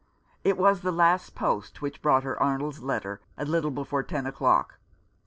[0.43, 4.79] It was the last post which brought her Arnold's letter, a little before ten o'clock.